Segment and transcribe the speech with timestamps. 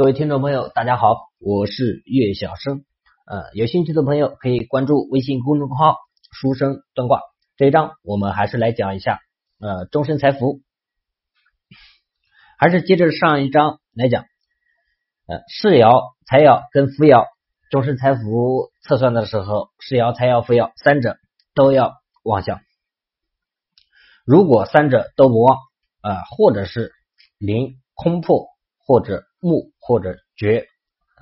[0.00, 2.86] 各位听众朋友，大家好，我是岳小生。
[3.26, 5.98] 呃，有兴趣的朋友可以关注微信公众号
[6.32, 7.20] “书生断卦”。
[7.58, 9.20] 这一章我们还是来讲一下
[9.58, 10.62] 呃终身财福，
[12.56, 14.24] 还是接着上一章来讲。
[15.26, 17.26] 呃，世爻、财爻跟福爻
[17.70, 21.18] 终身财福测算的时候，世爻、财爻、福爻三者
[21.54, 21.92] 都要
[22.22, 22.58] 旺相。
[24.24, 25.58] 如果三者都不旺，
[26.00, 26.90] 啊，或者是
[27.36, 28.48] 零空破。
[28.86, 30.66] 或者木或者绝，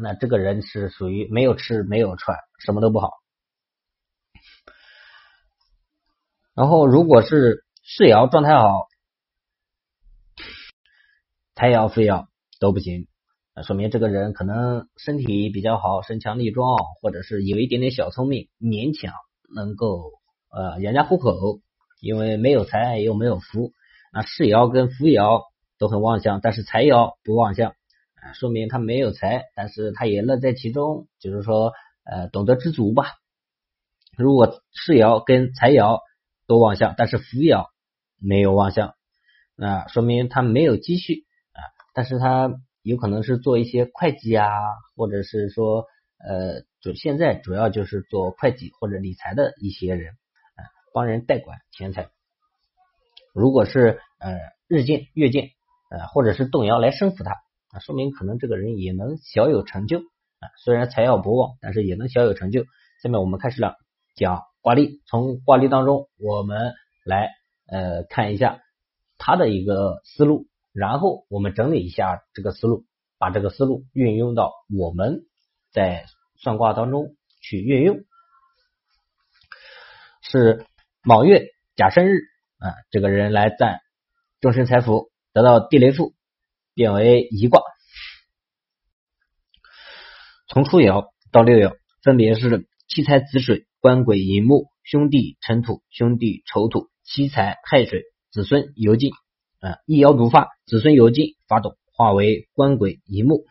[0.00, 3.10] 那这个人是属于没有吃没有穿，什么都不好。
[6.54, 8.86] 然后如果是世爻状态好，
[11.54, 12.26] 财爻飞爻
[12.60, 13.08] 都不行，
[13.54, 19.12] 那说明这个人可能身体比较好，身强力壮，或者是有一点点小聪明，勉强
[19.54, 20.12] 能够
[20.50, 21.60] 呃养家糊口。
[22.00, 23.72] 因为没有财又没有福，
[24.12, 25.42] 那世爻跟福爻。
[25.76, 27.74] 都很旺相，但是财爻不旺相，
[28.32, 31.72] 说明他没有财，但是他也乐在其中，就是说，
[32.04, 33.06] 呃，懂得知足吧。
[34.16, 36.00] 如果世爻跟财爻
[36.46, 37.66] 都旺相，但是福爻
[38.18, 38.94] 没有旺相，
[39.54, 41.60] 那说明他没有积蓄啊，
[41.92, 44.48] 但是他有可能是做一些会计啊，
[44.96, 45.84] 或者是说，
[46.18, 50.64] 呃，就现在主要就是做会计或者理财的一些人啊，
[50.94, 52.08] 帮人代管钱财。
[53.34, 55.50] 如果是呃日渐月渐。
[55.90, 57.36] 呃，或者是动摇来生扶他，
[57.74, 60.46] 啊，说明可能这个人也能小有成就啊。
[60.64, 62.64] 虽然财要不旺，但是也能小有成就。
[63.02, 63.74] 下面我们开始了
[64.14, 67.30] 讲卦例，从卦例当中我们来
[67.66, 68.60] 呃看一下
[69.18, 72.84] 他的一个思路，然后我们整理一下这个思路，
[73.18, 75.24] 把这个思路运用到我们
[75.72, 77.98] 在算卦当中去运用。
[80.22, 80.64] 是
[81.02, 82.20] 卯月甲申日
[82.58, 83.80] 啊，这个人来占
[84.40, 85.10] 终身财富。
[85.34, 86.14] 得到地雷富，
[86.74, 87.62] 变为一卦。
[90.48, 99.12] 从初爻到六爻，分别是七财子水、官鬼寅木、兄弟辰土、兄弟丑土、七财亥水、子孙酉金。
[99.60, 103.44] 啊，一爻独发，子孙酉金发动，化为官鬼寅木。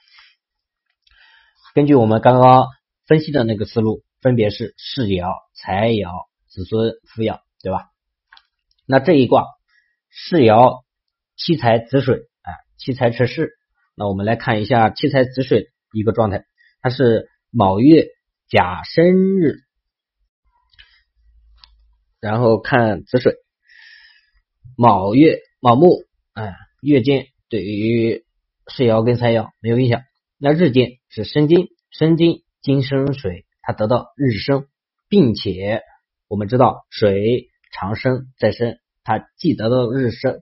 [1.74, 2.68] 根据我们刚刚
[3.08, 7.86] 分析的那个思路，分别是世爻、财爻、子孙福爻，对吧？
[8.86, 9.46] 那这一卦
[10.10, 10.84] 世爻。
[11.36, 13.54] 七财子水啊，七财吃世。
[13.96, 16.46] 那我们来看一下七财子水一个状态，
[16.82, 18.08] 它是卯月
[18.48, 19.58] 甲申日，
[22.20, 23.36] 然后看子水，
[24.78, 28.26] 卯月卯木，哎，月间对于
[28.68, 30.02] 世爻跟财爻没有影响。
[30.38, 34.68] 那日间是申金，申金金生水，它得到日生，
[35.08, 35.82] 并且
[36.28, 40.42] 我们知道水长生再生，它既得到日生。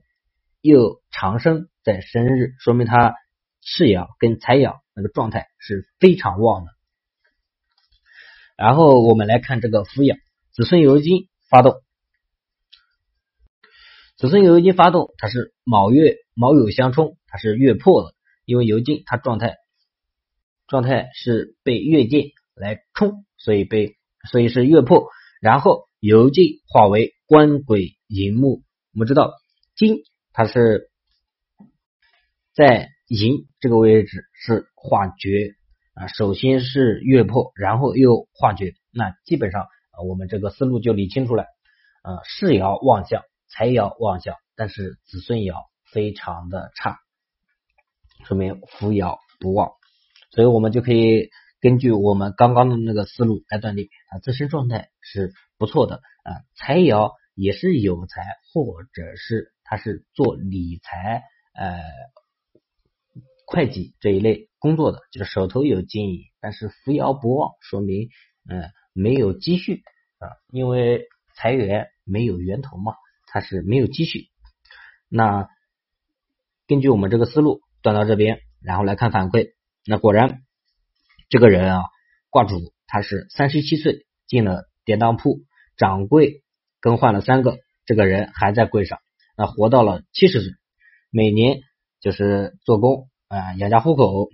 [0.62, 3.14] 又长生在生日，说明他
[3.60, 6.70] 世爻跟财爻那个状态是非常旺的。
[8.56, 10.16] 然后我们来看这个福爻，
[10.52, 11.82] 子孙酉金发动，
[14.16, 19.56] 子孙酉金发动，它是卯月卯酉相冲，它是月破的，因为酉金它状态
[20.68, 23.96] 状态是被月见来冲，所以被
[24.30, 25.08] 所以是月破，
[25.40, 28.62] 然后酉金化为官鬼寅木，
[28.94, 29.32] 我们知道
[29.74, 30.04] 金。
[30.34, 30.90] 它是
[32.54, 35.54] 在寅这个位置是化绝
[35.92, 39.66] 啊，首先是月破，然后又化绝，那基本上
[40.06, 41.44] 我们这个思路就理清楚了
[42.00, 45.54] 啊，世爻旺相，财爻旺相，但是子孙爻
[45.92, 46.96] 非常的差，
[48.24, 49.72] 说明福爻不旺，
[50.30, 51.28] 所以我们就可以
[51.60, 58.22] 根据我们刚刚的那个思路来断定啊，自身状态是不错的啊，财爻也是有财，
[58.54, 59.52] 或者是。
[59.72, 61.22] 他是做理财、
[61.54, 61.80] 呃
[63.46, 68.10] 会计这一类工作的，就是手头有经营，但是扶摇不旺，说明
[68.50, 69.82] 嗯没有积蓄
[70.18, 72.96] 啊，因为财源没有源头嘛，
[73.26, 74.26] 他是没有积蓄。
[75.08, 75.48] 那
[76.66, 79.54] 根据我们这个思路断到这边，然后来看反馈，
[79.86, 80.42] 那果然
[81.30, 81.82] 这个人啊，
[82.28, 85.40] 卦主他是三十七岁进了典当铺，
[85.78, 86.42] 掌柜
[86.78, 87.56] 更换了三个，
[87.86, 88.98] 这个人还在柜上。
[89.42, 90.52] 他活到了七十岁，
[91.10, 91.62] 每年
[92.00, 94.28] 就是做工啊养家糊口，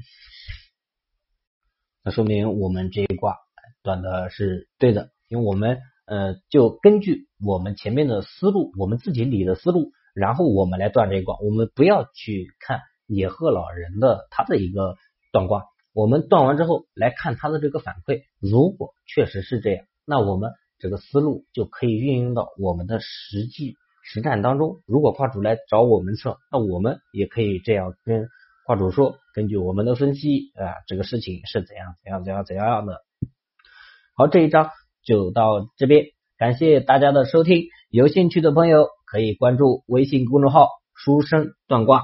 [2.04, 3.38] 那说明我们这一卦
[3.82, 14.98] 断的是对的，因为我们呃就根据我们前面的思路，我们自己理的思路，然后我们来断这一卦，我们不要去看野鹤老人的他的一个
[15.32, 15.64] 断卦，
[15.94, 23.78] 我们断完之后来看他的这个反馈，如果确实是这样，那我们这个思路就可以运用到我们的实际。
[24.10, 28.28] 实战当中，如果卦主来找我们测，那我们也可以这样跟
[28.64, 33.02] 卦主说，根据我们的分析啊，这个事情是怎样怎样怎样怎样的。
[34.14, 34.70] 好，这一章
[35.04, 36.06] 就到这边，
[36.38, 37.64] 感谢大家的收听。
[37.90, 42.02] 有兴趣的朋友可以关注微信公众号“书生断卦”。